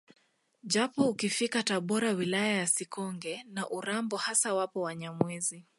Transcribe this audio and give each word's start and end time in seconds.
Japo 0.63 1.09
ukifika 1.09 1.63
Tabora 1.63 2.11
wilaya 2.11 2.47
ya 2.57 2.67
Sikonge 2.67 3.43
na 3.49 3.69
Urambo 3.69 4.17
hasa 4.17 4.53
wapo 4.53 4.81
Wanyamwezi 4.81 5.65